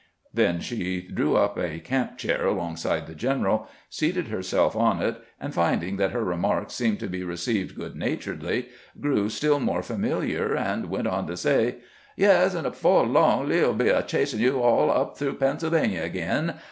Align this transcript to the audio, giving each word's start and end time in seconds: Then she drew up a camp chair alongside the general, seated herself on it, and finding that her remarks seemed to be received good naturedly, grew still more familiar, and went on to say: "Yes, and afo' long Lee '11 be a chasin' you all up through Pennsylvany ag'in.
Then 0.33 0.61
she 0.61 1.01
drew 1.03 1.35
up 1.37 1.59
a 1.59 1.79
camp 1.79 2.17
chair 2.17 2.47
alongside 2.47 3.05
the 3.05 3.13
general, 3.13 3.67
seated 3.87 4.29
herself 4.29 4.75
on 4.75 4.99
it, 4.99 5.21
and 5.39 5.53
finding 5.53 5.97
that 5.97 6.09
her 6.09 6.23
remarks 6.23 6.73
seemed 6.73 6.99
to 7.01 7.07
be 7.07 7.23
received 7.23 7.75
good 7.75 7.95
naturedly, 7.95 8.69
grew 8.99 9.29
still 9.29 9.59
more 9.59 9.83
familiar, 9.83 10.55
and 10.55 10.89
went 10.89 11.05
on 11.05 11.27
to 11.27 11.37
say: 11.37 11.81
"Yes, 12.17 12.55
and 12.55 12.65
afo' 12.65 13.03
long 13.05 13.47
Lee 13.47 13.59
'11 13.59 13.77
be 13.77 13.89
a 13.89 14.01
chasin' 14.01 14.39
you 14.39 14.59
all 14.63 14.89
up 14.89 15.19
through 15.19 15.33
Pennsylvany 15.35 15.99
ag'in. 15.99 16.55